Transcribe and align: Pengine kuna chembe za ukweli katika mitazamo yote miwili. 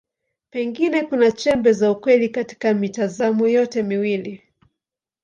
Pengine 0.49 1.03
kuna 1.03 1.31
chembe 1.31 1.73
za 1.73 1.91
ukweli 1.91 2.29
katika 2.29 2.73
mitazamo 2.73 3.47
yote 3.47 3.83
miwili. 3.83 4.43